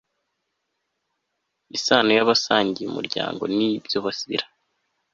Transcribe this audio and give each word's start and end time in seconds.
isano 1.77 2.11
y'abasangiye 2.17 2.87
umuryango 2.89 3.43
n'ibyo 3.55 3.97
bazira 4.05 4.45